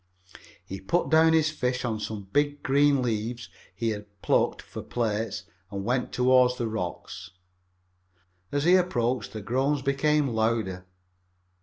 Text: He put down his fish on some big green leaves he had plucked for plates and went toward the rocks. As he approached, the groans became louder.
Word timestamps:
He 0.65 0.81
put 0.81 1.11
down 1.11 1.33
his 1.33 1.51
fish 1.51 1.85
on 1.85 1.99
some 1.99 2.27
big 2.33 2.63
green 2.63 3.03
leaves 3.03 3.49
he 3.75 3.89
had 3.89 4.07
plucked 4.23 4.59
for 4.59 4.81
plates 4.81 5.43
and 5.69 5.85
went 5.85 6.11
toward 6.11 6.57
the 6.57 6.67
rocks. 6.67 7.29
As 8.51 8.63
he 8.63 8.73
approached, 8.77 9.31
the 9.31 9.43
groans 9.43 9.83
became 9.83 10.27
louder. 10.29 10.87